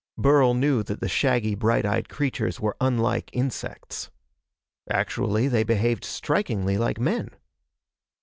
Burl 0.17 0.55
knew 0.55 0.81
that 0.81 0.99
the 0.99 1.07
shaggy, 1.07 1.53
bright 1.53 1.85
eyed 1.85 2.09
creatures 2.09 2.59
were 2.59 2.75
unlike 2.81 3.29
insects. 3.33 4.09
Actually, 4.89 5.47
they 5.47 5.63
behaved 5.63 6.03
strikingly 6.05 6.75
like 6.75 6.99
men. 6.99 7.29